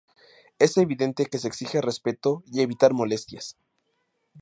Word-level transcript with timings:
Es 0.57 0.77
evidente 0.77 1.27
que 1.27 1.37
se 1.37 1.47
exige 1.47 1.79
respeto 1.79 2.41
y 2.51 2.61
evitar 2.61 2.91
molestias. 2.91 3.55